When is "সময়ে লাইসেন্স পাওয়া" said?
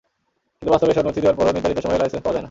1.85-2.33